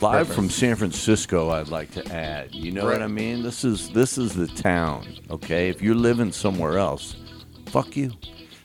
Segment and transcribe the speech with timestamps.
[0.00, 2.54] Live from San Francisco, I'd like to add.
[2.54, 3.42] You know what I mean?
[3.42, 5.18] This is this is the town.
[5.28, 7.16] Okay, if you're living somewhere else,
[7.66, 8.12] fuck you.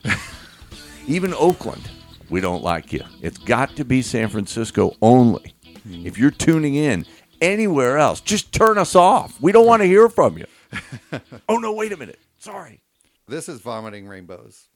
[1.08, 1.90] Even Oakland,
[2.30, 3.02] we don't like you.
[3.20, 5.54] It's got to be San Francisco only.
[5.82, 6.06] Hmm.
[6.06, 7.04] If you're tuning in
[7.40, 9.40] anywhere else, just turn us off.
[9.40, 10.46] We don't want to hear from you.
[11.48, 12.20] oh no, wait a minute.
[12.38, 12.80] Sorry.
[13.26, 14.68] This is Vomiting Rainbows,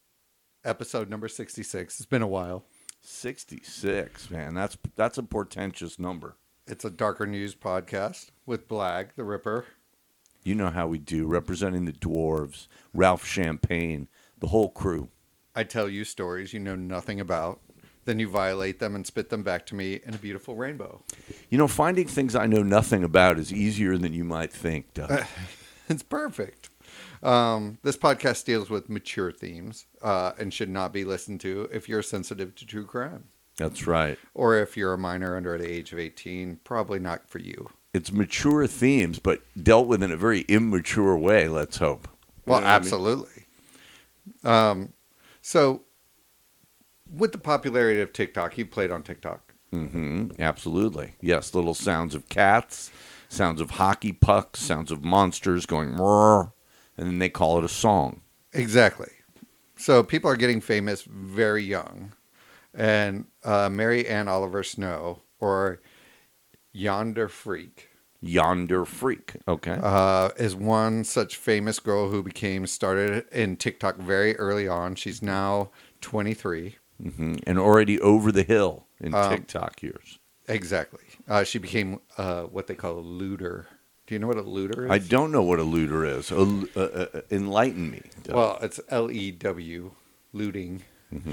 [0.65, 2.01] episode number 66.
[2.01, 2.65] It's been a while.
[3.01, 4.55] 66, man.
[4.55, 6.35] That's that's a portentous number.
[6.71, 9.65] It's a Darker News podcast with Blag, the Ripper.
[10.45, 14.07] You know how we do, representing the dwarves, Ralph Champagne,
[14.39, 15.09] the whole crew.
[15.55, 17.61] I tell you stories you know nothing about.
[18.05, 21.03] Then you violate them and spit them back to me in a beautiful rainbow.
[21.49, 25.25] You know, finding things I know nothing about is easier than you might think, Doug.
[25.91, 26.69] It's perfect.
[27.23, 31.89] Um, this podcast deals with mature themes uh, and should not be listened to if
[31.89, 33.25] you're sensitive to true crime.
[33.59, 34.19] That's right.
[34.35, 37.69] Or if you're a minor under the age of 18, probably not for you.
[37.93, 42.09] It's mature themes, but dealt with in a very immature way, let's hope.
[42.47, 42.83] You Well, know what I mean?
[42.85, 43.47] absolutely.
[44.45, 44.93] Um,
[45.43, 45.83] so,
[47.11, 49.55] with the popularity of TikTok, you played on TikTok.
[49.73, 51.15] hmm Absolutely.
[51.21, 52.91] Yes, little sounds of cats,
[53.29, 56.53] sounds of hockey pucks, sounds of monsters going roar,
[56.97, 58.21] and then they call it a song.
[58.53, 59.11] Exactly.
[59.77, 62.13] So, people are getting famous very young.
[62.79, 65.81] And uh, Mary Ann Oliver Snow, or
[66.73, 67.89] Yonder Freak,
[68.21, 69.35] Yonder freak.
[69.47, 69.79] Okay.
[69.83, 74.95] uh, is one such famous girl who became started in TikTok very early on.
[74.95, 75.71] She's now
[76.01, 76.77] 23.
[77.03, 80.19] hmm And already over the hill in Um, TikTok years.
[80.49, 81.03] Exactly.
[81.29, 83.67] Uh, she became uh, what they call a lewder.
[84.07, 84.91] Do you know what a lewder is?
[84.91, 86.33] I don't know what a lewder is.
[86.33, 88.03] Uh, uh, uh, enlighten me.
[88.29, 89.91] Well, it's L E W,
[90.33, 90.83] lewding.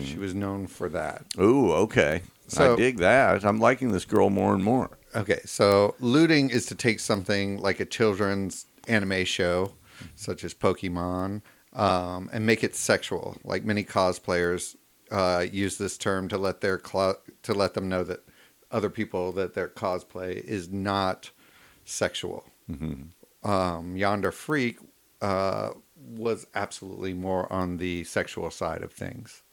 [0.03, 1.25] She was known for that.
[1.39, 2.21] Ooh, okay.
[2.47, 3.43] So- I dig that.
[3.43, 4.97] I'm liking this girl more and more.
[5.15, 9.73] Okay, so lewding is to take something like a children's anime show,
[10.15, 11.41] such as Pokemon,
[11.73, 13.37] um, and make it sexual.
[13.43, 14.75] Like many cosplayers
[15.11, 18.21] uh, use this term to let their cl- to let them know that
[18.71, 21.31] other people that their cosplay is not
[21.85, 22.45] sexual.
[23.43, 24.80] Um, Yonder Freak
[25.21, 29.43] uh, was absolutely more on the sexual side of things.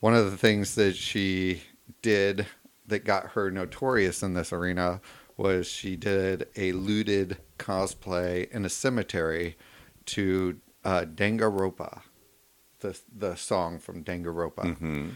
[0.00, 1.62] One of the things that she
[2.02, 2.46] did
[2.86, 5.00] that got her notorious in this arena
[5.36, 9.56] was she did a lewded cosplay in a cemetery
[10.06, 12.02] to uh, Danganronpa,
[12.80, 14.76] the the song from Danganronpa.
[14.78, 15.08] hmm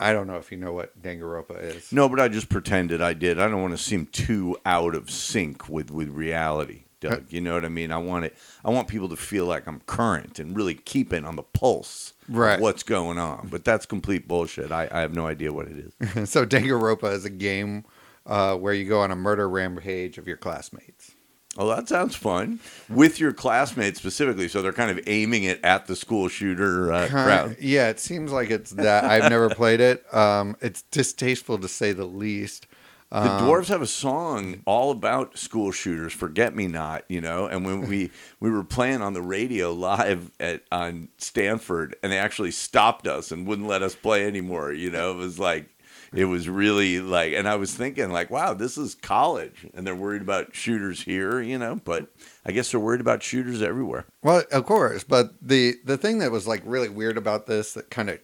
[0.00, 1.92] I don't know if you know what Danganronpa is.
[1.92, 3.40] No, but I just pretended I did.
[3.40, 7.26] I don't want to seem too out of sync with, with reality, Doug.
[7.32, 7.92] You know what I mean?
[7.92, 8.36] I want it.
[8.64, 12.54] I want people to feel like I'm current and really keeping on the pulse Right.
[12.54, 13.48] of what's going on.
[13.50, 14.72] But that's complete bullshit.
[14.72, 16.30] I, I have no idea what it is.
[16.30, 17.84] so Danganronpa is a game
[18.26, 21.12] uh, where you go on a murder rampage of your classmates.
[21.56, 22.60] Oh, that sounds fun.
[22.88, 27.08] With your classmates specifically, so they're kind of aiming it at the school shooter uh,
[27.08, 27.56] crowd.
[27.60, 29.04] Yeah, it seems like it's that.
[29.04, 30.04] I've never played it.
[30.14, 32.66] Um, it's distasteful to say the least.
[33.10, 37.46] The Um, dwarves have a song all about school shooters, "Forget Me Not," you know.
[37.46, 38.10] And when we
[38.40, 43.32] we were playing on the radio live at on Stanford, and they actually stopped us
[43.32, 44.72] and wouldn't let us play anymore.
[44.72, 45.70] You know, it was like
[46.12, 49.94] it was really like, and I was thinking like, wow, this is college, and they're
[49.94, 51.80] worried about shooters here, you know.
[51.82, 52.08] But
[52.44, 54.04] I guess they're worried about shooters everywhere.
[54.22, 57.88] Well, of course, but the the thing that was like really weird about this that
[57.90, 58.20] kind of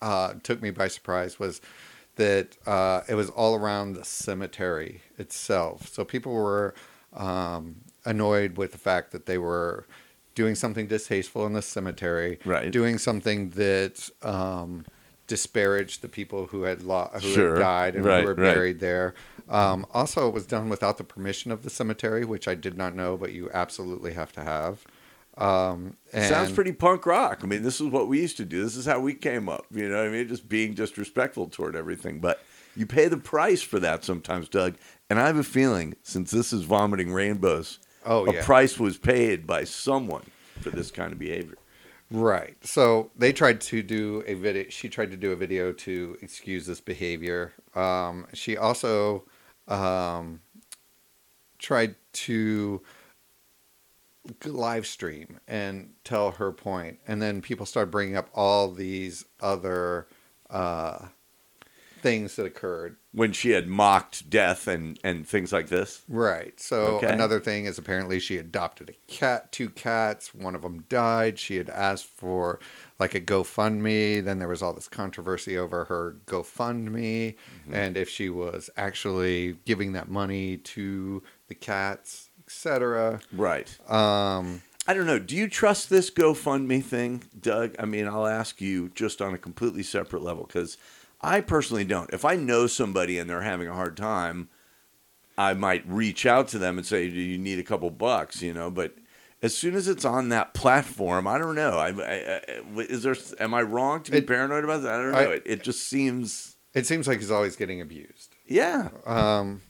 [0.00, 1.60] uh, took me by surprise was
[2.16, 5.88] that uh, it was all around the cemetery itself.
[5.88, 6.74] So people were
[7.14, 9.86] um, annoyed with the fact that they were
[10.34, 12.70] doing something distasteful in the cemetery, Right.
[12.70, 14.84] Doing something that um,
[15.26, 17.54] disparaged the people who had lo- who Sure.
[17.54, 18.54] had died and Right, who were right.
[18.54, 19.14] buried there.
[19.48, 22.94] Um, also, it was done without the permission of the cemetery, which I did not
[22.94, 24.84] know, but you absolutely have to have.
[25.38, 27.40] Um, and Sounds pretty punk rock.
[27.42, 28.62] I mean, this is what we used to do.
[28.62, 29.66] This is how we came up.
[29.70, 30.28] You know what I mean?
[30.28, 32.20] Just being disrespectful toward everything.
[32.20, 32.42] But
[32.76, 34.76] you pay the price for that sometimes, Doug.
[35.08, 39.46] And I have a feeling, since this is vomiting rainbows, Oh, a price was paid
[39.46, 40.24] by someone
[40.60, 41.56] for this kind of behavior.
[42.10, 42.56] Right.
[42.62, 44.64] So they tried to do a video.
[44.68, 47.52] She tried to do a video to excuse this behavior.
[47.74, 49.24] Um, she also
[49.68, 50.40] um,
[51.58, 52.82] tried to
[54.44, 60.06] live stream and tell her point, and then people start bringing up all these other
[60.50, 61.06] uh,
[62.00, 62.96] things that occurred.
[63.14, 66.02] when she had mocked death and and things like this.
[66.08, 66.58] Right.
[66.58, 67.12] So Okay.
[67.12, 70.34] another thing is apparently she adopted a cat, two cats.
[70.34, 71.38] One of them died.
[71.38, 72.58] She had asked for
[72.98, 74.24] like a GoFundMe.
[74.24, 77.74] Then there was all this controversy over her GoFundMe Mm-hmm.
[77.74, 83.20] and if she was actually giving that money to the cats, etc.
[83.32, 83.68] Right.
[83.90, 85.18] Um, I don't know.
[85.18, 87.74] Do you trust this GoFundMe thing, Doug?
[87.78, 90.76] I mean, I'll ask you just on a completely separate level because
[91.20, 92.12] I personally don't.
[92.12, 94.48] If I know somebody and they're having a hard time,
[95.38, 98.52] I might reach out to them and say, "Do you need a couple bucks?" You
[98.52, 98.96] know, but
[99.40, 101.78] as soon as it's on that platform, I don't know.
[101.78, 102.40] I, I,
[102.76, 103.16] I is there?
[103.40, 104.94] Am I wrong to be It- paranoid about that?
[104.94, 105.18] I don't know.
[105.18, 108.34] I- it, it just seems, it seems like he's always getting abused.
[108.46, 108.88] yeah.
[109.06, 109.62] Um,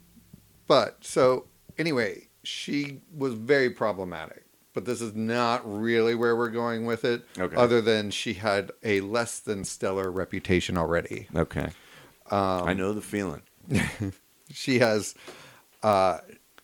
[0.67, 1.47] but so
[1.79, 4.45] anyway, she was very problematic.
[4.75, 7.27] But this is not really where we're going with it.
[7.39, 7.55] Okay.
[7.57, 11.29] Other than she had a less than stellar reputation already.
[11.37, 11.69] Okay.
[12.31, 13.43] Um, I know the feeling.
[14.55, 15.15] She has,
[15.83, 16.19] uh,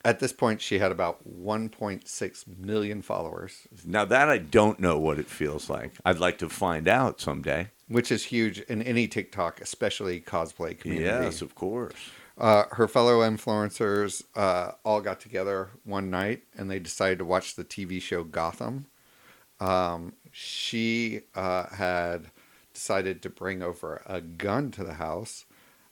[0.04, 5.18] at this point, she had about 1.6 million followers, Now that I don't know what
[5.18, 5.92] it feels like.
[6.04, 7.68] I'd like to find out someday.
[7.88, 11.24] which is huge in any TikTok, especially cosplay community.
[11.24, 11.94] Yes, of course.
[12.38, 17.56] Uh, her fellow influencers uh, all got together one night and they decided to watch
[17.56, 18.86] the TV show Gotham.
[19.58, 22.30] Um, she uh, had
[22.72, 25.46] decided to bring over a gun to the house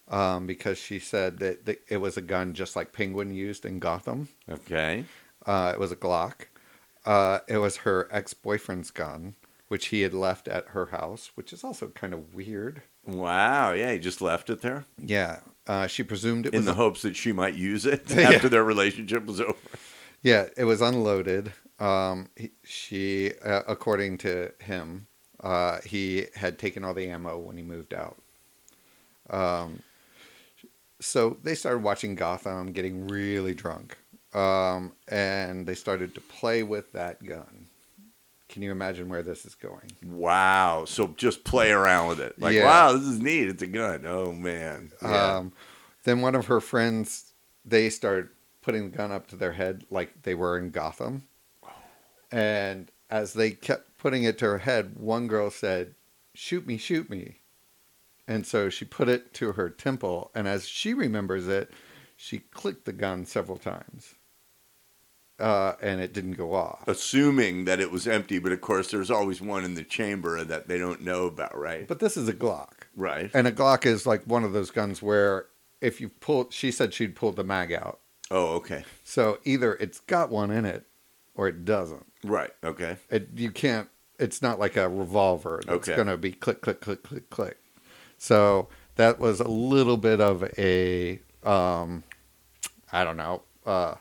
[0.08, 3.80] um, because she said that, that it was a gun just like Penguin used in
[3.80, 4.28] Gotham.
[4.48, 5.04] Okay.
[5.44, 6.46] Uh, it was a Glock.
[7.04, 9.34] Uh, it was her ex boyfriend's gun,
[9.66, 12.82] which he had left at her house, which is also kind of weird.
[13.04, 13.72] Wow.
[13.72, 15.40] Yeah, he just left it there Yeah.
[15.66, 18.30] Uh, she presumed it was in was the hopes that she might use it Yeah.
[18.30, 19.54] after their relationship was over.
[20.22, 21.52] Yeah, it was unloaded.
[21.78, 25.06] Um, he, she, uh, according to him,
[25.40, 28.16] uh, he had taken all the ammo when he moved out.
[29.28, 29.80] Um,
[31.00, 33.96] so they started watching Gotham, getting really drunk,
[34.34, 37.65] um, and they started to play with that gun.
[38.48, 39.90] Can you imagine where this is going?
[40.04, 40.84] Wow.
[40.86, 42.38] So just play around with it.
[42.40, 42.64] Like, Yeah.
[42.64, 43.48] wow, this is neat.
[43.48, 44.04] It's a gun.
[44.06, 44.92] Oh man.
[45.02, 45.36] Yeah.
[45.36, 45.52] Um,
[46.04, 47.32] then one of her friends,
[47.64, 48.28] they started
[48.62, 51.24] putting the gun up to their head like they were in Gotham.
[52.30, 55.94] And as they kept putting it to her head, one girl said,
[56.34, 57.40] Shoot me, shoot me.
[58.28, 60.30] And so she put it to her temple.
[60.34, 61.70] And as she remembers it,
[62.16, 64.15] she clicked the gun several times.
[65.38, 66.82] Uh, and it didn't go off.
[66.88, 70.66] Assuming that it was empty, but of course there's always one in the chamber that
[70.66, 71.86] they don't know about, right?
[71.86, 72.72] But this is a Glock.
[72.96, 73.30] right.
[73.34, 75.46] And a Glock is like one of those guns where
[75.82, 78.00] if you pull, she said she'd pulled the mag out.
[78.30, 78.84] Oh, okay.
[79.04, 80.86] So either it's got one in it
[81.34, 82.06] or it doesn't.
[82.24, 82.52] Right.
[82.64, 82.96] Okay.
[83.10, 85.96] It you can't it's not like a revolver that's Okay.
[85.96, 87.58] going to be click click click click click.
[88.16, 92.04] So that was a little bit of a um
[92.90, 93.96] I don't know, uh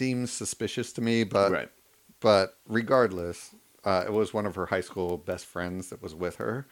[0.00, 1.68] seems suspicious to me, but right.
[2.20, 3.54] but regardless,
[3.84, 6.66] uh, it was one of her high school best friends that was with her.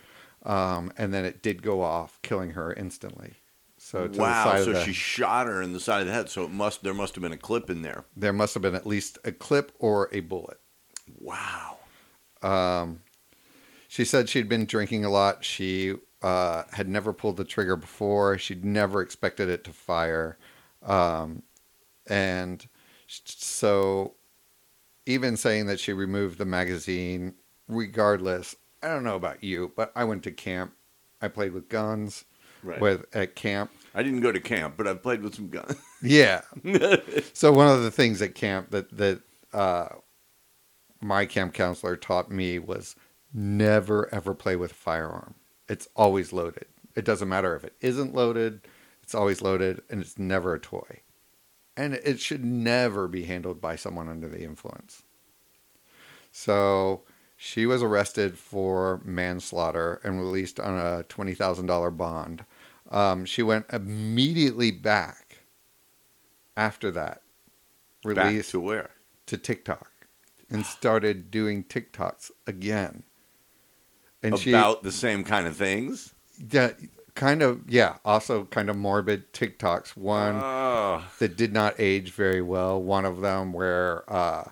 [0.44, 3.34] Um, and then it did go off, killing her instantly.
[3.76, 4.56] So to the wow.
[4.56, 6.30] So the, she shot her in the side of the head.
[6.30, 8.06] So it must there must have been a clip in there.
[8.16, 10.58] there must have been at least a clip or a bullet.
[11.20, 11.76] Wow.
[12.40, 13.00] Um,
[13.88, 15.44] she said she'd been drinking a lot.
[15.44, 18.38] She uh, had never pulled the trigger before.
[18.38, 20.38] She'd never expected it to fire.
[20.82, 21.42] Um,
[22.08, 22.66] and
[23.08, 24.14] so,
[25.06, 27.34] even saying that she removed the magazine,
[27.66, 30.74] regardless, I don't know about you, but I went to camp.
[31.20, 32.24] I played with guns
[32.62, 32.80] Right.
[32.80, 33.70] with at camp.
[33.94, 35.76] I didn't go to camp, but I've played with some guns.
[36.02, 36.42] Yeah.
[37.32, 39.20] so one of the things at camp that that
[39.52, 39.88] uh,
[41.00, 42.94] my camp counselor taught me was
[43.34, 45.34] never ever play with a firearm.
[45.68, 46.66] It's always loaded.
[46.94, 48.60] It doesn't matter if it isn't loaded.
[49.02, 51.00] It's always loaded, and it's never a toy.
[51.78, 55.04] And it should never be handled by someone under the influence.
[56.32, 57.02] So
[57.36, 62.44] she was arrested for manslaughter and released on a twenty thousand dollar bond.
[62.90, 65.38] Um, she went immediately back
[66.56, 67.22] after that,
[68.04, 68.90] Back to where?
[69.26, 69.90] to TikTok,
[70.50, 73.04] and started doing TikToks again.
[74.22, 76.12] And About the same kind of things.
[76.36, 76.72] she, yeah,
[77.18, 79.96] kind of, yeah, also kind of morbid TikToks.
[79.96, 81.04] One Oh.
[81.18, 82.80] that did not age very well.
[82.82, 84.44] One of them where uh,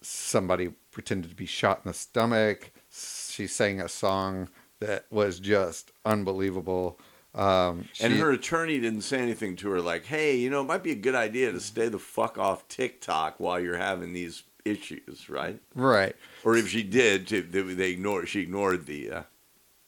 [0.00, 2.70] somebody pretended to be shot in the stomach.
[2.90, 4.48] She sang a song
[4.80, 6.98] that was just unbelievable.
[7.34, 10.82] Um, And her attorney didn't say anything to her like, "Hey, you know, it might
[10.82, 15.28] be a good idea to stay the fuck off TikTok while you're having these issues,
[15.28, 16.16] right?" right.
[16.44, 18.28] Or if she did, they, they ignored.
[18.28, 19.22] She ignored the uh,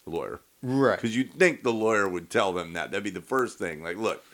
[0.04, 0.40] lawyer.
[0.62, 0.96] Right.
[0.96, 2.90] Because you'd think the lawyer would tell them that.
[2.90, 3.82] That'd be the first thing.
[3.82, 4.24] Like, look,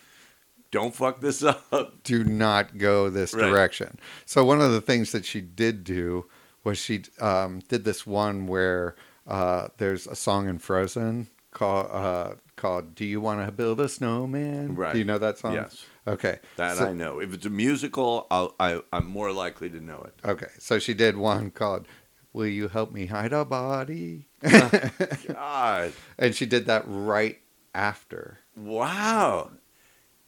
[0.70, 2.02] don't fuck this up.
[2.02, 3.48] do not go this Right.
[3.48, 3.98] direction.
[4.24, 6.26] So one of the things that she did do
[6.64, 12.34] was she um, did this one where uh, there's a song in Frozen called uh,
[12.56, 14.92] called "Do You Want to Build a Snowman?" Right.
[14.92, 15.54] Do you know that song?
[15.54, 15.84] Yes.
[16.06, 16.38] Okay.
[16.56, 17.20] That so, I know.
[17.20, 20.14] If it's a musical, I'll, I, I'm more likely to know it.
[20.28, 20.48] Okay.
[20.58, 21.86] So she did one called
[22.34, 24.90] "Will You Help Me Hide a Body?" Oh,
[25.28, 25.92] God.
[26.18, 27.38] and she did that right
[27.74, 28.40] after.
[28.54, 29.52] Wow.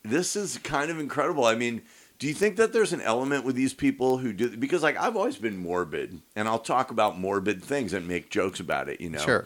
[0.03, 1.45] This is kind of incredible.
[1.45, 1.83] I mean,
[2.19, 5.15] do you think that there's an element with these people who do because like I've
[5.15, 9.09] always been morbid and I'll talk about morbid things and make jokes about it, you
[9.09, 9.19] know.
[9.19, 9.45] Sure.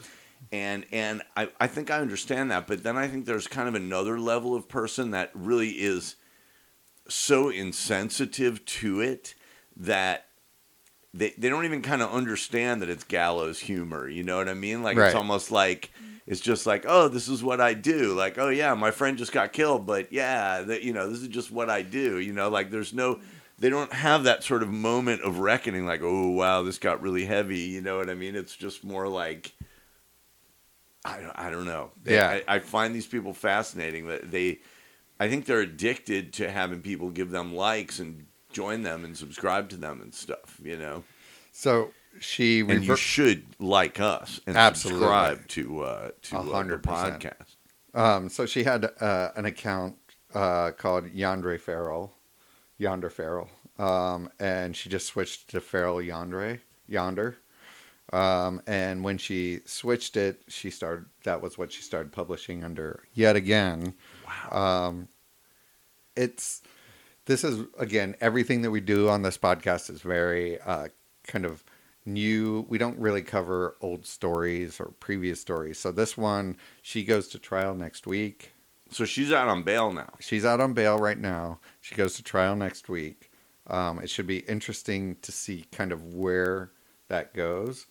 [0.51, 3.75] And and I, I think I understand that, but then I think there's kind of
[3.75, 6.15] another level of person that really is
[7.07, 9.35] so insensitive to it
[9.75, 10.27] that
[11.13, 14.07] they they don't even kind of understand that it's gallows humor.
[14.07, 14.81] You know what I mean?
[14.83, 15.07] Like Right.
[15.07, 15.91] it's almost like
[16.27, 18.13] it's just like, oh, this is what I do.
[18.13, 21.27] Like, oh yeah, my friend just got killed, but yeah, that you know, this is
[21.27, 22.19] just what I do.
[22.19, 23.19] You know, like there's no,
[23.59, 25.85] they don't have that sort of moment of reckoning.
[25.85, 27.59] Like, oh wow, this got really heavy.
[27.59, 28.35] You know what I mean?
[28.35, 29.51] It's just more like.
[31.03, 31.89] I don't, I don't know.
[32.05, 32.41] Yeah.
[32.47, 34.07] I, I find these people fascinating.
[34.07, 34.59] That they,
[35.19, 39.69] I think they're addicted to having people give them likes and join them and subscribe
[39.69, 40.59] to them and stuff.
[40.63, 41.03] You know,
[41.51, 44.99] So she and you should like us and Absolutely.
[45.01, 47.55] subscribe to uh, to uh, hundred podcast.
[47.93, 49.95] Um, so she had uh, an account
[50.33, 52.13] uh, called Yandre Farrell,
[52.77, 57.37] Yonder Farrell, um, and she just switched to Farrell Yandre, Yonder.
[58.13, 61.05] Um, and when she switched it, she started.
[61.23, 63.93] That was what she started publishing under yet again.
[64.51, 64.87] Wow.
[64.87, 65.07] Um,
[66.15, 66.61] it's
[67.31, 70.89] this is again everything that we do on this podcast is very uh,
[71.25, 71.63] kind of
[72.05, 72.65] new.
[72.67, 75.79] We don't really cover old stories or previous stories.
[75.79, 78.51] So this one, she goes to trial next week.
[78.89, 80.09] so she's out on bail now.
[80.19, 81.61] She's out on bail right now.
[81.79, 83.31] She goes to trial next week.
[83.67, 86.71] Um, it should be interesting to see kind of where
[87.07, 87.85] that goes.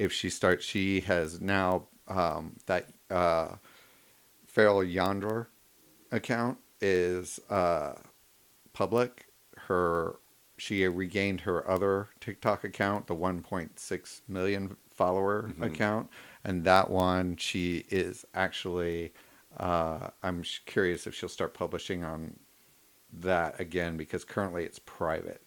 [0.00, 3.50] If she starts, she has now um, that uh,
[4.48, 5.46] Farrell Yondor
[6.10, 7.92] account is uh,
[8.74, 9.26] public.
[9.68, 10.16] Her
[10.56, 15.64] she regained her other TikTok account, the 1.6 million follower Mhm.
[15.66, 16.10] account,
[16.44, 19.12] and that one she is actually.
[19.56, 22.38] Uh, I'm curious if she'll start publishing on
[23.12, 25.40] that again because currently it's private.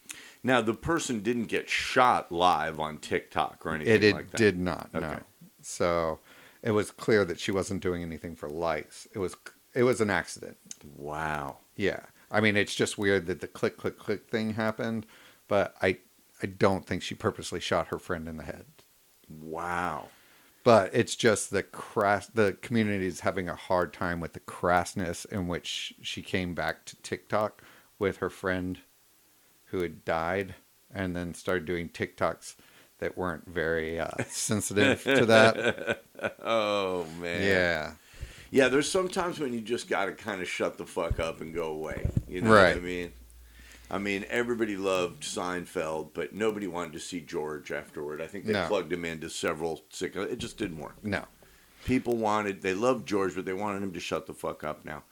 [0.44, 4.38] Now the person didn't get shot live on TikTok or anything It, it like that.
[4.38, 4.94] did not.
[4.94, 5.00] No.
[5.00, 5.20] Okay.
[5.62, 6.20] So
[6.64, 9.08] it was clear that she wasn't doing anything for likes.
[9.14, 9.36] It was
[9.74, 10.58] it was an accident.
[10.96, 11.58] Wow.
[11.76, 12.00] Yeah.
[12.30, 15.06] I mean, it's just weird that the click click click thing happened,
[15.48, 16.00] but I
[16.42, 18.66] I don't think she purposely shot her friend in the head.
[19.30, 20.10] Wow.
[20.64, 22.28] But it's just the crass.
[22.28, 26.86] The community is having a hard time with the crassness in which she came back
[26.86, 27.64] to TikTok
[27.98, 28.80] with her friend
[29.66, 30.56] who had died,
[30.94, 32.56] and then started doing TikToks
[33.00, 36.04] that weren't very uh, sensitive to that.
[36.44, 37.44] oh man.
[37.44, 37.92] Yeah,
[38.52, 41.54] Yeah, there's sometimes when you just got to kind of shut the fuck up and
[41.54, 42.10] go away.
[42.28, 42.84] You know what I Right.
[42.84, 43.14] mean?
[43.90, 48.22] I mean, everybody loved Seinfeld, but nobody wanted to see George afterward.
[48.22, 48.68] I think they No.
[48.68, 50.16] plugged him into several sick.
[50.16, 50.96] It just didn't work.
[51.04, 51.26] no,
[51.86, 55.04] People wanted, they loved George, but they wanted him to shut the fuck up now.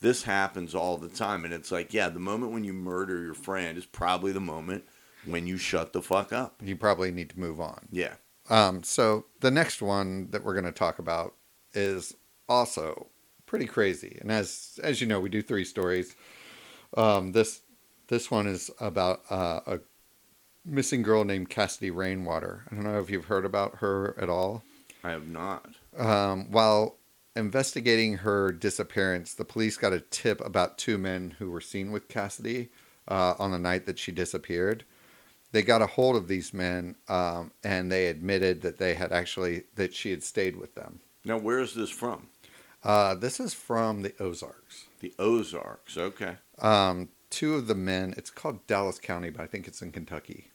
[0.00, 1.44] This happens all the time.
[1.44, 4.84] And it's like, yeah, the moment when you murder your friend is probably the moment
[5.26, 6.60] when you shut the fuck up.
[6.64, 7.86] you probably need to move on.
[7.90, 8.14] Yeah.
[8.48, 11.34] Um, so the next one that we're going to talk about
[11.74, 12.14] is
[12.48, 13.08] also
[13.46, 14.18] pretty crazy.
[14.20, 16.16] And as as you know, we do three stories.
[16.96, 17.62] Um, this
[18.08, 19.80] this one is about uh, a
[20.64, 22.64] missing girl named Cassidy Rainwater.
[22.70, 24.62] I don't know if you've heard about her at all.
[25.04, 25.74] I have not.
[25.96, 26.98] Um, while
[27.34, 32.08] investigating her disappearance, the police got a tip about two men who were seen with
[32.08, 32.70] Cassidy
[33.08, 34.84] uh, on the night that she disappeared.
[35.50, 39.64] They got a hold of these men, um, and they admitted that they had actually
[39.74, 41.00] that she had stayed with them.
[41.24, 42.28] Now, where is this from?
[42.82, 44.86] Uh, this is from the Ozarks.
[45.00, 45.96] The Ozarks.
[45.96, 46.36] Okay.
[46.58, 50.50] Um, two of the men, it's called Dallas County, but I think it's in Kentucky.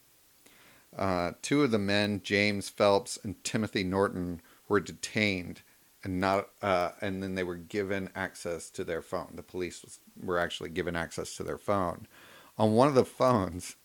[0.96, 5.62] Uh, two of the men, James Phelps and Timothy Norton, were detained
[6.04, 9.32] and not, uh, and then they were given access to their phone.
[9.34, 12.06] The police was, were actually given access to their phone.
[12.56, 13.76] On one of the phones,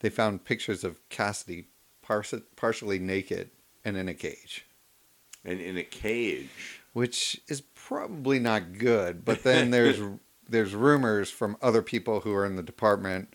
[0.00, 1.68] they found pictures of Cassidy
[2.02, 3.50] partially naked
[3.84, 4.66] and in a cage,
[5.44, 6.80] And in a cage.
[6.92, 9.24] which is probably not good.
[9.24, 10.00] But then there's
[10.48, 13.34] there's rumors from other people who are in the department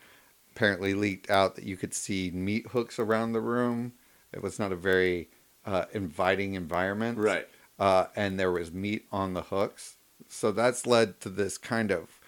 [0.52, 3.94] apparently leaked out that you could see meat hooks around the room.
[4.32, 5.30] It was not a very
[5.66, 7.18] uh, inviting environment.
[7.18, 7.48] Right.
[7.80, 9.98] uh, and there was meat on the hooks.
[10.30, 12.20] So that's led to this kind of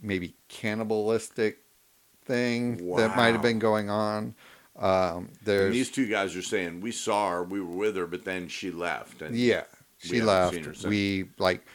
[0.00, 1.58] maybe cannibalistic
[2.24, 4.34] thing that might have been going on.
[4.78, 8.24] Um, And these two guys are saying we saw her, we were with her, but
[8.24, 9.22] then she left.
[9.22, 9.64] And yeah,
[9.98, 10.54] she left.
[10.54, 10.86] seen her since.
[10.86, 11.66] We like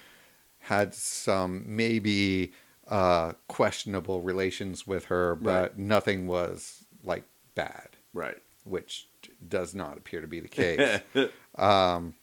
[0.60, 2.54] had some maybe
[2.88, 5.78] uh, questionable relations with her, but Right.
[5.78, 7.24] nothing was like
[7.56, 8.38] bad, right.
[8.64, 9.08] which
[9.46, 11.02] does not appear to be the case.
[11.56, 12.14] um,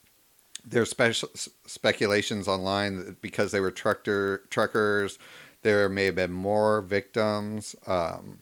[0.65, 1.29] there's special
[1.65, 5.17] speculations online that because they were trucker truckers,
[5.63, 7.75] there may have been more victims.
[7.87, 8.39] Um,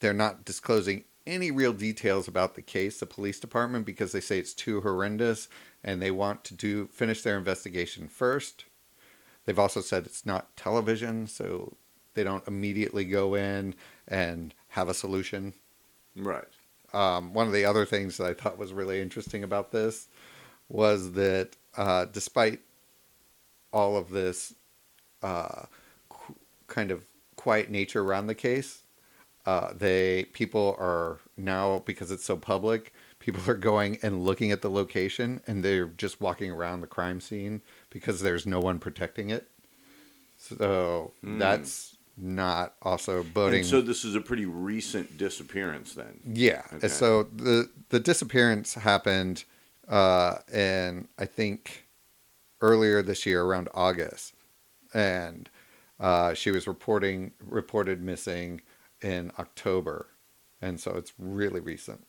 [0.00, 4.38] they're not disclosing any real details about the case, the police department, because they say
[4.38, 5.48] it's too horrendous
[5.82, 8.64] and they want to do finish their investigation first.
[9.44, 11.76] They've also said it's not television, so
[12.14, 13.74] they don't immediately go in
[14.06, 15.54] and have a solution.
[16.16, 16.44] right.
[16.92, 20.08] Um, one of the other things that I thought was really interesting about this
[20.68, 22.60] was that uh, despite
[23.72, 24.54] all of this
[25.22, 25.66] uh,
[26.08, 26.34] qu-
[26.66, 27.04] kind of
[27.36, 28.82] quiet nature around the case,
[29.46, 32.92] uh, they people are now because it's so public.
[33.18, 37.20] People are going and looking at the location, and they're just walking around the crime
[37.20, 39.48] scene because there's no one protecting it.
[40.38, 41.38] So Hmm.
[41.38, 43.60] that's not also boding.
[43.60, 46.20] And so this is a pretty recent disappearance then.
[46.26, 46.62] Yeah.
[46.74, 46.88] Okay.
[46.88, 49.44] So the the disappearance happened
[49.88, 51.86] uh in I think
[52.60, 54.34] earlier this year around August.
[54.92, 55.48] And
[55.98, 58.60] uh she was reporting reported missing
[59.02, 60.08] in October.
[60.62, 62.06] And so it's really recent.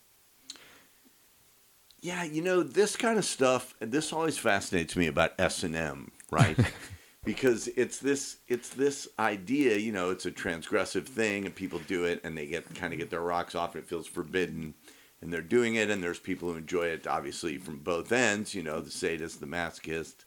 [2.00, 3.74] Yeah, you know this kind of stuff.
[3.78, 6.58] This always fascinates me about S and M, right?
[7.24, 9.76] because it's this it's this idea.
[9.76, 12.98] You know, it's a transgressive thing, and people do it, and they get kind of
[12.98, 14.74] get their rocks off, and it feels forbidden,
[15.20, 18.52] and they're doing it, and there's people who enjoy it, obviously from both ends.
[18.52, 20.24] You know, the sadist, the masochist,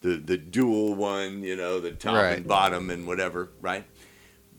[0.00, 1.42] the the dual one.
[1.42, 2.38] You know, the top Right.
[2.38, 3.84] and bottom, and whatever, right?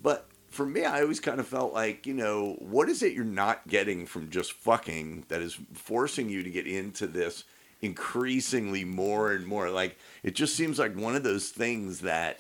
[0.04, 3.24] But for me, I always kind of felt like, you know, what is it you're
[3.24, 7.44] not getting from just fucking that is forcing you to get into this
[7.82, 9.70] increasingly more and more?
[9.70, 12.40] Like, it just seems like one of those things that,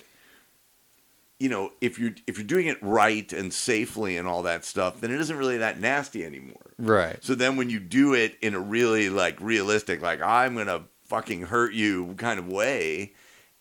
[1.39, 4.99] you know, if you're if you're doing it right and safely and all that stuff,
[4.99, 6.73] then it isn't really that nasty anymore.
[6.77, 7.23] Right.
[7.23, 11.43] So then when you do it in a really like realistic, like I'm gonna fucking
[11.43, 13.13] hurt you kind of way,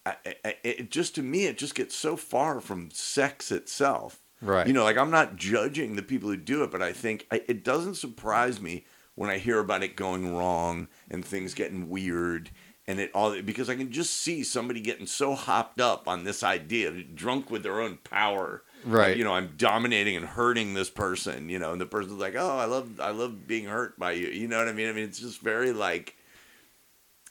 [0.04, 4.20] I, I, it just to me it just gets so far from sex itself.
[4.40, 4.66] Right.
[4.66, 7.42] You know, like I'm not judging the people who do it, but I think I,
[7.48, 12.50] it doesn't surprise me when I hear about it going wrong and things getting weird
[12.88, 16.42] and it all because I can just see somebody getting so hopped up on this
[16.42, 18.62] idea, drunk with their own power.
[18.84, 19.08] Right.
[19.08, 22.34] Like, you know, I'm dominating and hurting this person, you know, and the person's like,
[22.36, 24.88] "Oh, I love I love being hurt by you." You know what I mean?
[24.88, 26.16] I mean, it's just very like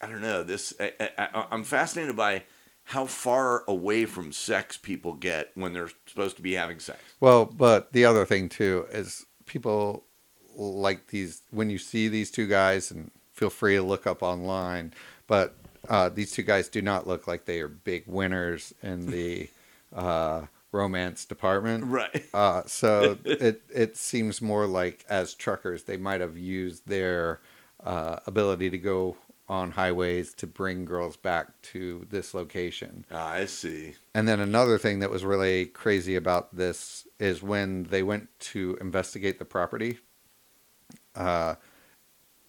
[0.00, 0.44] I don't know.
[0.44, 2.44] This I, I, I'm fascinated by
[2.88, 6.98] how far away from sex people get when they're supposed to be having sex.
[7.20, 10.04] Well, but the other thing too is people
[10.56, 14.94] like these when you see these two guys and feel free to look up online,
[15.26, 15.54] but
[15.90, 19.50] uh, these two guys do not look like they are big winners in the
[19.94, 21.84] uh, romance department.
[21.84, 22.24] Right.
[22.34, 27.40] Uh, so it it seems more like as truckers they might have used their
[27.84, 29.16] uh, ability to go
[29.48, 33.04] on highways to bring girls back to this location.
[33.10, 33.94] Ah, I see.
[34.14, 38.76] And then another thing that was really crazy about this is when they went to
[38.80, 39.98] investigate the property,
[41.14, 41.54] uh,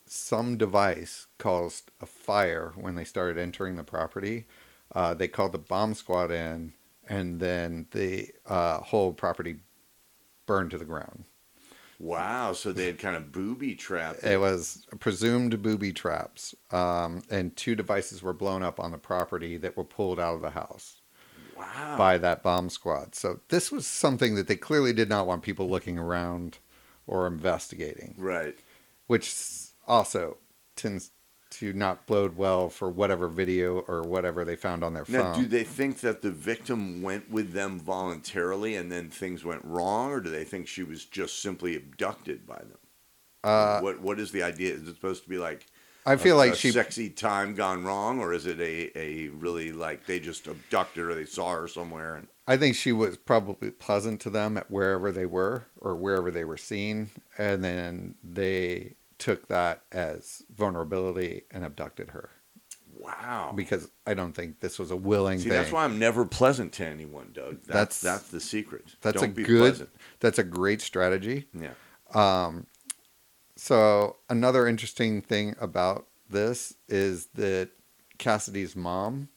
[0.06, 4.48] some device caused a fire when they started entering the property.
[4.94, 6.74] Uh, they called the bomb squad in,
[7.08, 9.58] and then the uh, whole property
[10.46, 11.26] burned to the ground.
[12.00, 12.54] Wow.
[12.54, 14.24] So they had kind of booby trapped.
[14.24, 19.58] It was presumed booby traps, um, and two devices were blown up on the property
[19.58, 20.96] that were pulled out of the house.
[21.58, 21.98] Wow.
[21.98, 23.16] by that bomb squad.
[23.16, 26.58] So this was something that they clearly did not want people looking around
[27.06, 28.58] or investigating, Right.
[29.08, 29.36] which
[29.86, 30.38] also
[30.78, 31.12] tends
[31.52, 35.34] to not bode well for whatever video or whatever they found on their Now, phone.
[35.34, 40.12] do they think that the victim went with them voluntarily and then things went wrong,
[40.12, 42.78] or do they think she was just simply abducted by them?
[43.44, 44.74] uh, what What is the idea?
[44.74, 45.66] Is it supposed to be like
[46.06, 49.30] I feel a, like a she sexy time gone wrong, or is it a, a
[49.30, 52.16] really like they just abducted her, or they saw her somewhere?
[52.16, 56.32] And I think she was probably pleasant to them at wherever they were or wherever
[56.32, 62.30] they were seen, and then they took that as vulnerability and abducted her
[62.98, 65.54] wow, because I don't think this was a willing see, thing.
[65.58, 67.60] that's why I'm never pleasant to anyone, Doug.
[67.66, 68.96] That's That's- that's, the secret.
[69.02, 69.90] that's Don't a be good pleasant.
[70.20, 71.46] that's a great strategy.
[71.54, 71.74] Yeah.
[72.14, 72.66] Um,
[73.56, 77.70] so another interesting thing about this is that
[78.18, 79.30] Cassidy's mom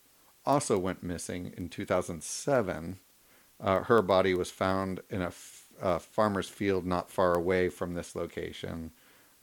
[0.44, 2.98] also went missing in 2007.
[3.60, 7.94] Uh, her body was found in a, f- a farmer's field not far away from
[7.94, 8.90] this location,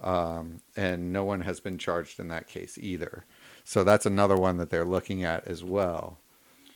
[0.02, 3.26] um, and no one has been charged in that case either.
[3.64, 6.20] So that's another one that they're looking at as well.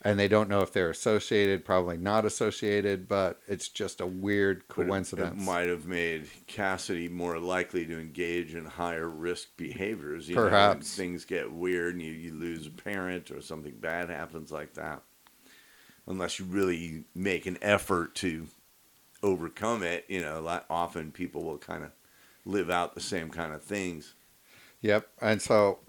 [0.05, 4.63] And they don't know if they're associated, probably not associated, but it's just a weird
[4.67, 5.41] But it- coincidence.
[5.41, 10.27] It, might have made Cassidy more likely to engage in higher risk behaviors.
[10.27, 10.93] You know, Perhaps.
[10.93, 15.03] things get weird and you, you lose a parent or something bad happens like that.
[16.05, 18.47] Unless you really make an effort to
[19.23, 21.91] overcome it, you know, often people will kind of
[22.45, 24.15] live out the same kind of things.
[24.81, 25.07] Yep.
[25.21, 25.79] And so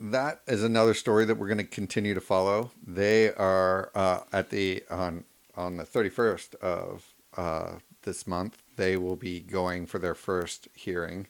[0.00, 2.70] that is another story that we're going to continue to follow.
[2.86, 5.24] They are uh, at the on
[5.56, 8.62] on the 31st of uh, this month.
[8.76, 11.26] They will be going for their first hearing,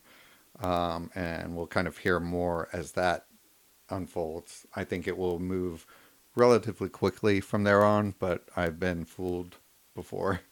[0.60, 3.26] um, and we'll kind of hear more as that
[3.88, 4.66] unfolds.
[4.76, 5.86] I think it will move
[6.36, 9.56] relatively quickly from there on, but I've been fooled
[9.94, 10.42] before.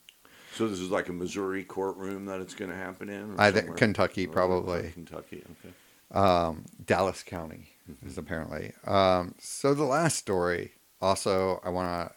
[0.59, 3.37] So this is like a Missouri courtroom that it's going to happen in?
[3.39, 3.77] I think?
[3.77, 4.91] Kentucky Or- probably.
[4.91, 6.21] Kentucky, okay.
[6.21, 7.69] um, Dallas County
[8.05, 8.73] is apparently.
[8.85, 12.17] Um, so the last story, also, I want to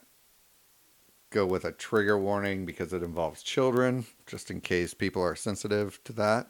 [1.30, 6.04] go with a trigger warning because it involves children, just in case people are sensitive
[6.06, 6.48] to that.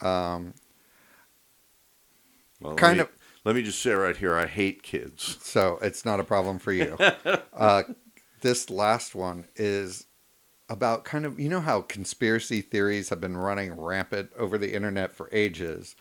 [0.00, 0.54] Um,
[2.60, 5.38] Well, Kind let of- me, Let me just say right here, I hate kids.
[5.42, 6.96] so it's not a problem for you.
[7.52, 7.82] uh,
[8.42, 10.06] this last one is
[10.68, 15.14] about kind of you know how conspiracy theories have been running rampant over the internet
[15.14, 15.94] for ages,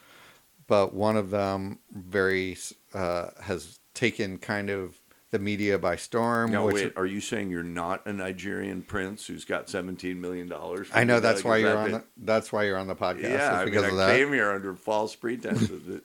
[0.67, 2.57] but one of them very
[2.93, 4.99] uh, has taken kind of
[5.31, 6.51] the media by storm.
[6.51, 10.53] Now, which wait, are you saying you're not a Nigerian prince who's got $17 million?
[10.93, 11.91] I know that's why you're that on.
[11.91, 13.23] the- that's why you're on the podcast.
[13.23, 15.81] Yeah, I because mean, of I came here under false pretenses.
[15.87, 16.03] that-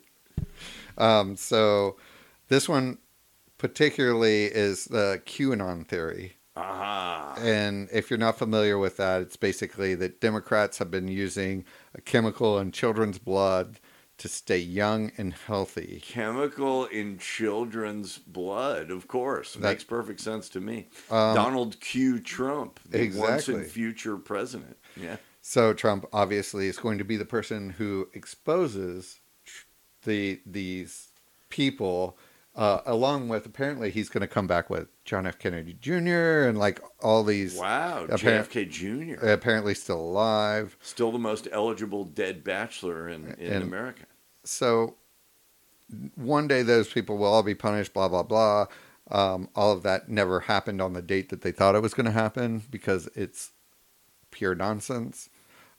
[0.97, 1.97] Um, so
[2.49, 2.97] this one
[3.59, 6.38] particularly is the QAnon theory.
[6.59, 7.37] Aha.
[7.41, 12.01] And if you're not familiar with that, it's basically that Democrats have been using a
[12.01, 13.79] chemical in children's blood
[14.19, 16.03] to stay young and healthy.
[16.05, 19.55] Chemical in children's blood, of course.
[19.55, 20.89] That- Makes perfect sense to me.
[21.11, 22.19] Um, Donald Q.
[22.19, 23.55] Trump, the once Exactly.
[23.55, 24.77] and future president.
[24.97, 25.17] Yeah.
[25.41, 29.21] So Trump obviously is going to be the person who exposes
[30.03, 31.09] the these
[31.49, 32.19] people,
[32.59, 35.39] uh, along with apparently he's going to come back with John F.
[35.39, 36.47] Kennedy Jr.
[36.49, 38.07] and like all these Wow.
[38.09, 39.25] JFK Jr.
[39.27, 40.77] apparently still alive.
[40.83, 44.05] Still the most eligible dead bachelor in, in And- America.
[44.45, 44.97] so
[46.17, 48.67] one day those people will all be punished blah blah blah
[49.11, 52.05] um, all of that never happened on the date that they thought it was going
[52.05, 53.53] to happen because it's
[54.31, 55.31] pure nonsense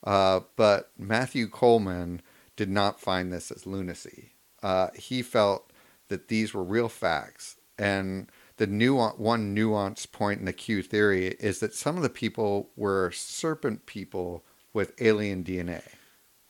[0.03, 2.21] uh, but matthew coleman
[2.55, 4.31] did not find this as lunacy
[4.63, 5.68] uh, he felt
[6.09, 11.27] that these were real facts and the nuance, one nuance point in the Q theory
[11.39, 14.43] is that some of the people were serpent people
[14.73, 15.81] with alien DNA.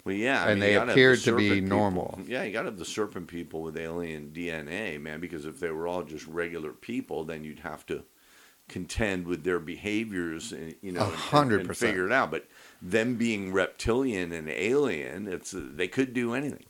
[0.04, 2.20] Well, yeah, I And mean, they you the appeared to be people- normal.
[2.26, 5.20] Yeah, you got to have the serpent people with alien DNA, man.
[5.20, 8.04] Because if they were all just regular people, then you'd have to
[8.68, 11.92] contend with their behaviors, and, you know, hundred percent.
[11.92, 12.32] figure it out.
[12.32, 12.48] But
[12.82, 16.66] them being reptilian and alien, it's uh, they could do anything.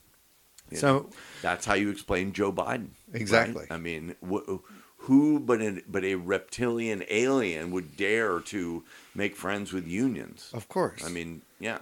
[0.72, 1.10] You know, So
[1.42, 2.90] that's how you explain Joe Biden.
[3.12, 3.22] right?
[3.22, 3.66] Exactly.
[3.70, 4.58] I mean, wh-
[5.04, 8.84] who but a, but a reptilian alien would dare to
[9.16, 10.50] make friends with unions?
[10.54, 11.04] of course.
[11.06, 11.80] I mean, yeah.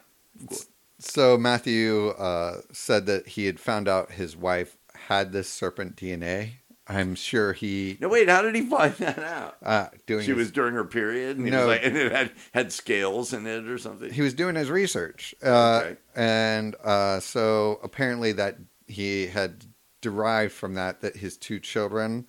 [1.00, 6.54] So Matthew uh, said that he had found out his wife had this serpent DNA.
[6.89, 8.30] I'm sure he No, wait.
[8.30, 9.58] How did he find that out?
[9.62, 11.67] uh, doing She his, was during her period, and, No.
[11.67, 14.12] like, and it had had scales in it or something.
[14.12, 15.97] he was doing his research, uh, Okay.
[16.15, 19.65] and uh, so apparently that he had
[20.02, 22.28] derived from that that his two children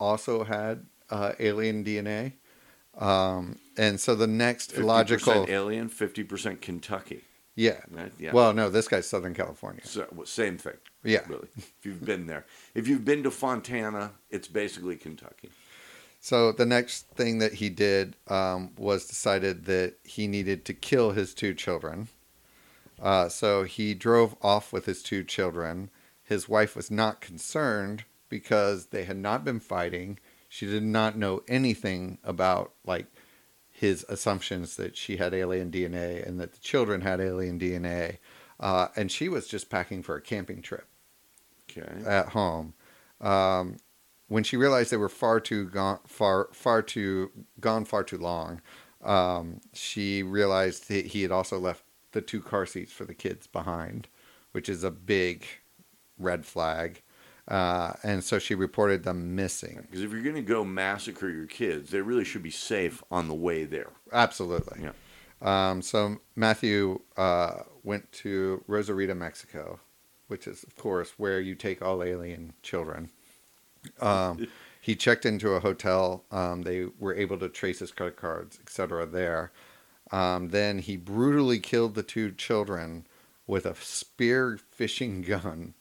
[0.00, 2.32] also had uh, alien DNA.
[2.98, 7.22] Um, and so the next 50% illogical, alien, fifty percent Kentucky.
[7.54, 7.80] yeah.
[7.90, 8.12] Right?
[8.18, 8.32] Yeah.
[8.32, 9.82] Well, no, this guy's Southern California.
[9.84, 10.78] So, well, same thing.
[11.04, 11.20] Yeah.
[11.28, 11.48] Really.
[11.56, 12.44] If you've been there,
[12.74, 15.50] if you've been to Fontana, it's basically Kentucky.
[16.20, 21.12] So the next thing that he did um, was decided that he needed to kill
[21.12, 22.08] his two children.
[23.00, 25.90] Uh, so he drove off with his two children.
[26.28, 30.18] His wife was not concerned because they had not been fighting.
[30.50, 33.06] She did not know anything about like
[33.70, 38.18] his assumptions that she had alien DNA and that the children had alien DNA.
[38.60, 40.86] Uh, and she was just packing for a camping trip
[41.70, 42.04] Okay.
[42.04, 42.74] at home.
[43.22, 43.78] Um,
[44.26, 48.60] when she realized they were far too gone, far far too gone far too long,
[49.02, 53.46] um, she realized that he had also left the two car seats for the kids
[53.46, 54.08] behind,
[54.52, 55.46] which is a big
[56.18, 57.02] red flag.
[57.48, 59.78] uh, and so she reported them missing.
[59.82, 63.26] Because if you're going to go massacre your kids, they really should be safe on
[63.28, 63.90] the way there.
[64.12, 64.82] Absolutely.
[64.82, 64.92] Yeah.
[65.40, 69.80] Um, so Matthew uh, went to Rosarita, Mexico,
[70.26, 73.10] which is, of course, where you take all alien children.
[74.00, 74.48] Um,
[74.80, 76.24] he checked into a hotel.
[76.30, 79.06] Um, they were able to trace his credit cards, etc.
[79.06, 79.52] There.
[80.10, 83.06] Um, then he brutally killed the two children
[83.46, 85.74] with a spear fishing gun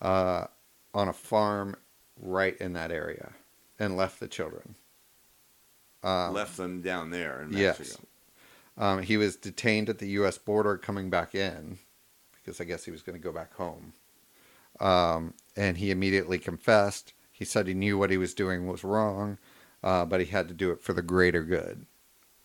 [0.00, 0.46] uh,
[0.94, 1.76] on a farm
[2.20, 3.32] right in that area,
[3.78, 4.74] and left the children.
[6.02, 7.78] Um, Left them down there in Yes.
[7.78, 8.04] Mexico.
[8.78, 10.38] um, he was detained at the U.S.
[10.38, 11.78] border coming back in
[12.34, 13.92] because I guess he was going to go back home.
[14.78, 17.12] Um, and he immediately confessed.
[17.32, 19.38] He said he knew what he was doing was wrong,
[19.82, 21.86] uh, but he had to do it for the greater good.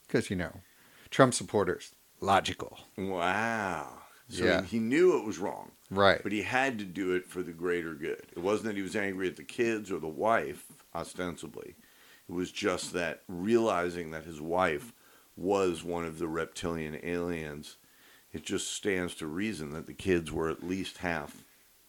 [0.07, 0.61] Because, you know,
[1.09, 2.79] Trump supporters, logical.
[2.97, 3.99] Wow.
[4.29, 4.61] So Yeah.
[4.61, 6.23] he, he knew it was wrong, Right.
[6.23, 8.23] but he had to do it for the greater good.
[8.31, 11.75] It wasn't that he was angry at the kids or the wife, ostensibly.
[12.29, 14.93] It was just that realizing that his wife
[15.35, 17.75] was one of the reptilian aliens,
[18.31, 21.43] it just stands to reason that the kids were at least half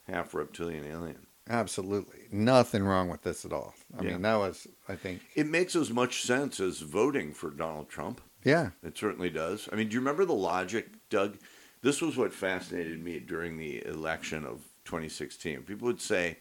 [0.08, 1.26] half reptilian alien.
[1.48, 2.26] Absolutely.
[2.32, 3.74] Nothing wrong with this at all.
[3.96, 4.10] I Yeah.
[4.12, 8.20] mean, that was, I think, It makes as much sense as voting for Donald Trump.
[8.42, 8.70] yeah.
[8.82, 9.68] It certainly does.
[9.72, 11.38] I mean, do you remember the logic, Doug?
[11.82, 15.62] This was what fascinated me during the election of 2016.
[15.62, 16.38] People would say,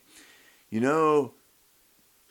[0.70, 1.34] you know,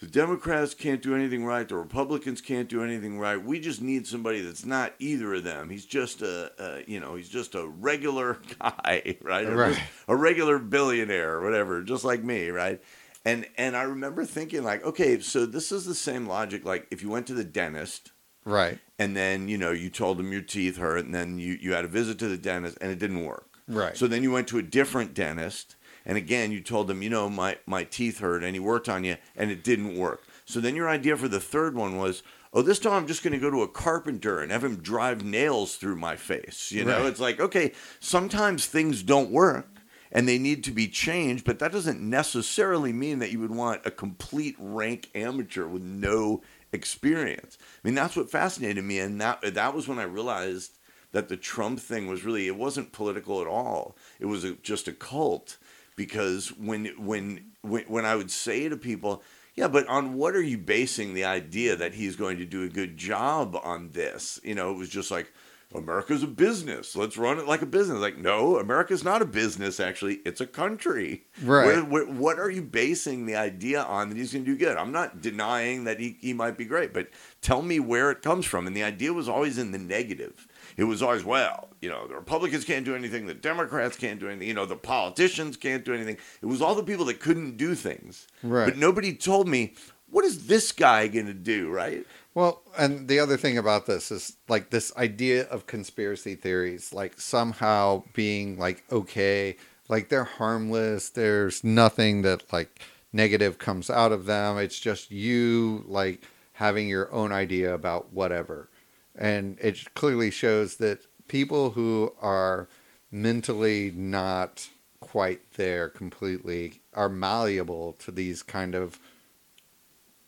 [0.01, 3.43] the Democrats can't do anything right, the Republicans can't do anything right.
[3.43, 5.69] We just need somebody that's not either of them.
[5.69, 9.53] He's just a, a you know, he's just a regular guy, right?
[9.53, 9.75] Right.
[9.75, 12.81] just a regular billionaire or whatever, just like me, right?
[13.27, 17.03] And and I remember thinking like, okay, so this is the same logic like if
[17.03, 18.13] you went to the dentist
[18.45, 18.79] Right.
[19.01, 21.85] And then you know you told him your teeth hurt and then you, you had
[21.85, 23.97] a visit to the dentist and it didn't work Right.
[23.97, 27.29] so then you went to a different dentist and again you told him you know
[27.31, 30.75] my, my teeth hurt and he worked on you and it didn't work so then
[30.77, 33.51] your idea for the third one was oh this time i'm just going to go
[33.51, 37.07] to a carpenter and have him drive nails through my face you know Right.
[37.07, 39.69] it's like okay sometimes things don't work
[40.13, 43.87] and they need to be changed but that doesn't necessarily mean that you would want
[43.87, 47.59] a complete rank amateur with no experience.
[47.61, 50.79] I mean that's what fascinated me and that that was when i realized
[51.13, 53.97] that the trump thing was really it wasn't political at all.
[54.19, 55.59] It was a, just a cult
[55.97, 59.23] because when when when when i would say to people
[59.55, 62.69] yeah but on what are you basing the idea that he's going to do a
[62.69, 64.39] good job on this?
[64.45, 65.33] You know it was just like
[65.75, 66.97] America's a business.
[66.97, 67.99] Let's run it like a business.
[67.99, 69.79] Like, no, America's not a business.
[69.79, 71.27] Actually, it's a country.
[71.43, 71.89] Right.
[71.89, 74.77] Where- what are you basing the idea on that he's going to do good?
[74.77, 77.09] I'm not denying that he, he might be great, but
[77.41, 78.67] tell me where it comes from.
[78.67, 80.49] And the idea was always in the negative.
[80.77, 84.29] It was always, well, you know, the Republicans can't do anything, the Democrats can't do
[84.29, 86.17] anything, you know, the politicians can't do anything.
[86.43, 88.27] It was all the people that couldn't do things.
[88.43, 88.67] Right.
[88.67, 89.75] But nobody told me,
[90.11, 92.07] what is this guy going to do, right?
[92.35, 97.21] Well, and the other thing about this is like this idea of conspiracy theories, like
[97.21, 99.57] somehow being like okay,
[99.89, 101.11] like they're harmless.
[101.11, 102.81] There's nothing that like
[103.13, 104.59] negative comes out of them.
[104.59, 108.69] It's just you like having your own idea about whatever.
[109.17, 112.69] And it clearly shows that people who are
[113.11, 114.69] mentally not
[115.01, 119.01] quite there completely are malleable to these kind of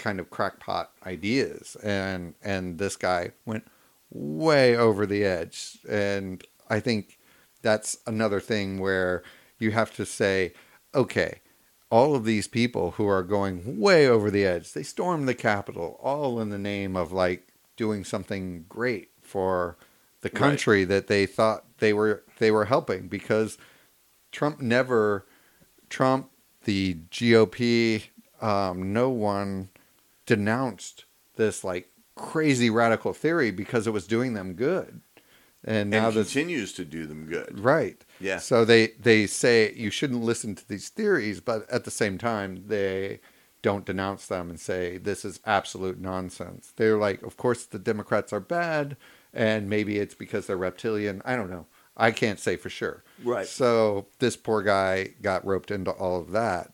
[0.02, 1.76] kind of crackpot ideas.
[1.82, 3.64] And and this guy went
[4.10, 5.78] way over the edge.
[5.88, 7.18] And i think
[7.62, 9.22] that's another thing where
[9.58, 10.52] you have to say
[10.94, 11.40] okay
[11.90, 15.98] all of these people who are going way over the edge they stormed the capitol
[16.02, 19.76] all in the name of like doing something great for
[20.22, 20.34] the Right.
[20.44, 23.08] country that they thought they were they were helping.
[23.08, 23.58] Because
[24.30, 25.26] Trump never
[25.90, 26.30] Trump
[26.64, 28.04] the GOP
[28.40, 29.68] um, no one
[30.26, 31.04] denounced
[31.36, 35.00] this like crazy radical theory because it was doing them good.
[35.64, 37.60] And now and continues to do them good.
[37.60, 38.04] right.
[38.20, 38.38] Yeah.
[38.38, 42.64] so they they say you shouldn't listen to these theories but at the same time
[42.66, 43.20] they
[43.62, 46.72] don't denounce them and say this is absolute nonsense.
[46.74, 48.96] They're like of course the democrats are bad
[49.32, 51.22] and maybe it's because they're reptilian.
[51.24, 51.66] I don't know.
[51.96, 53.04] I can't say for sure.
[53.22, 53.46] Right.
[53.46, 56.72] so this poor guy got roped into all of that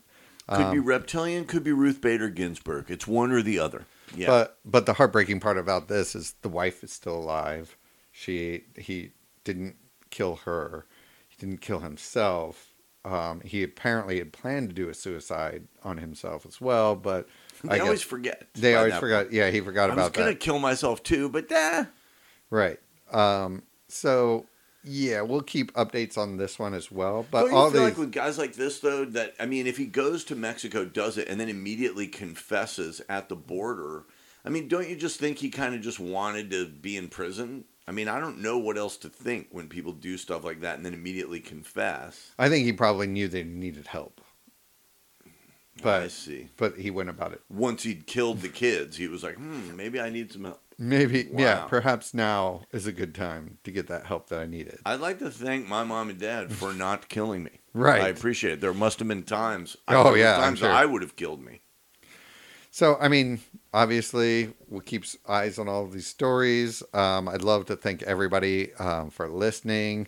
[0.56, 2.86] Could be reptilian, could be Ruth Bader Ginsburg.
[2.88, 3.84] It's one or the other.
[4.14, 4.26] Yeah.
[4.28, 7.76] But but the heartbreaking part about this is the wife is still alive.
[8.12, 9.12] She he
[9.44, 9.76] didn't
[10.10, 10.86] kill her.
[11.28, 12.72] He didn't kill himself.
[13.04, 17.28] Um, he apparently had planned to do a suicide on himself as well, but
[17.62, 18.48] they I always forget.
[18.54, 19.26] they always forgot.
[19.26, 19.34] point.
[19.34, 20.20] Yeah, he forgot I about that.
[20.20, 21.84] I was gonna kill myself too, but eh.
[22.50, 22.78] Right.
[23.12, 24.46] Um, so
[24.88, 27.26] Yeah, we'll keep updates on this one as well.
[27.30, 29.66] But Don't you all feel these, like with guys like this though that I mean,
[29.66, 34.04] if he goes to Mexico, does it, and then immediately confesses at the border,
[34.44, 37.64] I mean, don't you just think he kind of just wanted to be in prison?
[37.86, 40.76] I mean, I don't know what else to think when people do stuff like that
[40.76, 42.32] and then immediately confess.
[42.38, 44.20] I think he probably knew they needed help,
[45.84, 46.48] I see.
[46.56, 47.40] but he went about it.
[47.48, 51.28] Once he'd killed the kids, he was like, "Hmm, maybe I need some help." Maybe,
[51.32, 54.78] yeah, perhaps now is a good time to get that help that I needed.
[54.86, 57.50] I'd like to thank my mom and dad for not killing me.
[57.74, 58.02] Right.
[58.02, 58.60] I appreciate it.
[58.60, 59.76] There must have been times.
[59.88, 60.70] Oh, yeah, times sure.
[60.70, 61.62] I would have killed me.
[62.70, 63.40] So, I mean,
[63.74, 66.82] obviously, we'll keep eyes on all of these stories.
[66.94, 70.06] Um, I'd love to thank everybody um, for listening.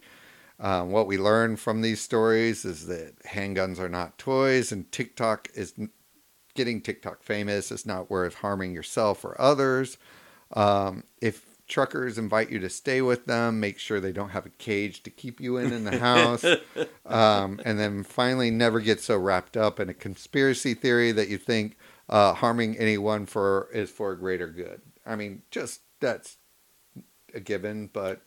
[0.60, 5.48] Um, what we learn from these stories is that handguns are not toys, and TikTok
[5.54, 5.74] is
[6.54, 9.96] getting TikTok famous is not worth harming yourself or others.
[10.52, 14.50] Um, if truckers invite you to stay with them, make sure they don't have a
[14.50, 16.44] cage to keep you in in the house.
[17.06, 21.38] um, and then finally, never get so wrapped up in a conspiracy theory that you
[21.38, 21.76] think
[22.08, 24.82] uh, harming anyone for is for a greater good.
[25.06, 26.36] I mean, just that's
[27.32, 28.20] a given, but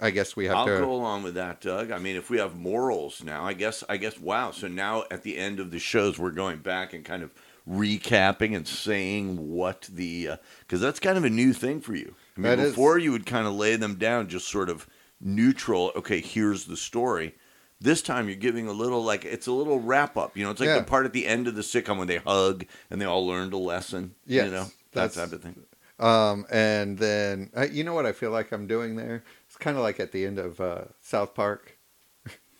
[0.00, 0.78] I guess we have I'll to.
[0.78, 1.90] go along with that, Doug.
[1.90, 4.50] I mean, if we have morals now, I guess, I guess, wow.
[4.50, 7.32] So now at the end of the shows, we're going back and kind of
[7.68, 12.14] recapping and saying what the, because that's kind of a new thing for you.
[12.36, 12.70] I mean, That is.
[12.70, 14.86] before you would kind of lay them down, just sort of
[15.20, 15.92] neutral.
[15.96, 17.34] Okay, here's the story.
[17.80, 20.36] This time you're giving a little like it's a little wrap up.
[20.36, 20.78] You know, it's like Yeah.
[20.78, 23.52] the part at the end of the sitcom when they hug and they all learned
[23.52, 24.14] a lesson.
[24.26, 25.60] Yes, you know that type of thing.
[26.00, 29.22] Um, and then uh, you know what I feel like I'm doing there?
[29.46, 31.77] It's kind of like at the end of uh, South Park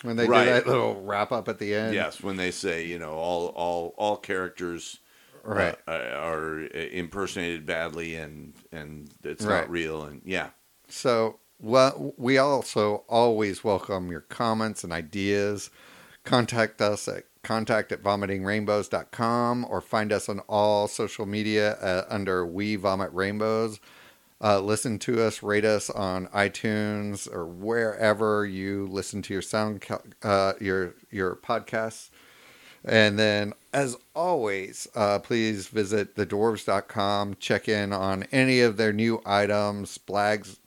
[0.03, 0.45] when they Right.
[0.45, 1.95] do that little wrap up at the end.
[1.95, 4.99] Yes, when they say you know all all all characters
[5.45, 5.77] Right.
[5.89, 9.61] uh, are impersonated badly and and it's Right.
[9.63, 10.51] not real and yeah
[10.89, 15.71] So, well, we also always welcome your comments and ideas.
[16.25, 22.45] Contact us at contact at vomitingrainbows.com or find us on all social media uh, under
[22.45, 23.81] We Vomit Rainbows.
[24.41, 29.85] Uh, listen to us, rate us on iTunes or wherever you listen to your sound,
[30.23, 32.11] uh, your your podcasts.
[32.85, 37.37] And then, as always, uh, please visit thedwarves.com.
[37.41, 40.61] Check in on any of their new items Blag's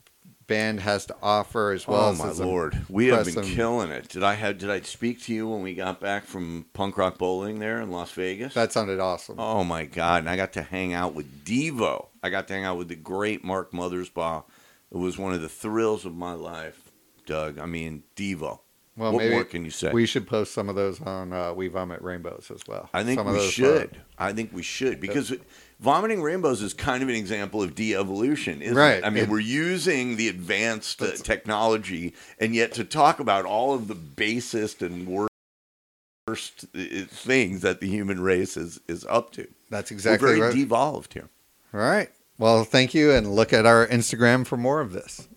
[0.48, 4.10] band has to offer, as well oh as my lord we have been killing it
[4.10, 7.18] did i have did i speak to you when we got back from punk rock
[7.18, 9.40] bowling there in las vegas That sounded awesome.
[9.40, 12.64] oh my god and i got to hang out with devo i got to hang
[12.64, 14.44] out with the great mark mothersbaugh
[14.92, 16.92] it was one of the thrills of my life
[17.26, 18.60] doug i mean devo
[18.98, 21.54] well, what maybe more can you say we should post some of those on uh,
[21.54, 22.90] We Vomit Rainbows as well.
[22.94, 24.02] I think some we should.
[24.18, 25.34] I think we should because
[25.80, 28.98] vomiting rainbows is kind of an example of de-evolution, isn't Right.
[28.98, 29.06] it?
[29.06, 33.74] I mean, It- we're using the advanced uh, technology, and yet to talk about all
[33.74, 39.48] of the basest and worst uh, things that the human race is is up to.
[39.70, 40.56] that's exactly we're very right.
[40.56, 41.30] devolved here.
[41.74, 42.10] All right.
[42.38, 45.28] Well, thank you, and look at our Instagram for more of this.